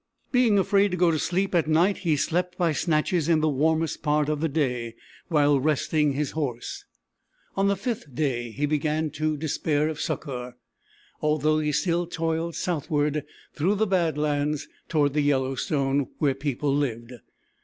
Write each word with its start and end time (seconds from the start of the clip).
Being 0.31 0.57
afraid 0.57 0.89
to 0.89 0.97
go 0.97 1.11
to 1.11 1.19
sleep 1.19 1.53
at 1.53 1.67
night, 1.67 1.99
he 1.99 2.15
slept 2.15 2.57
by 2.57 2.71
snatches 2.71 3.29
in 3.29 3.39
the 3.39 3.47
warmest 3.47 4.01
part 4.01 4.29
of 4.29 4.39
the 4.39 4.49
day, 4.49 4.95
while 5.27 5.59
resting 5.59 6.13
his 6.13 6.31
horse. 6.31 6.85
On 7.55 7.67
the 7.67 7.75
5th 7.75 8.15
day 8.15 8.49
he 8.49 8.65
began 8.65 9.11
to 9.11 9.37
despair 9.37 9.87
of 9.89 10.01
succor, 10.01 10.55
although 11.21 11.59
he 11.59 11.71
still 11.71 12.07
toiled 12.07 12.55
southward 12.55 13.23
through 13.53 13.75
the 13.75 13.85
bad 13.85 14.17
lands 14.17 14.67
toward 14.89 15.13
the 15.13 15.21
Yellowstone, 15.21 16.07
where 16.17 16.33
people 16.33 16.73
lived. 16.75 17.13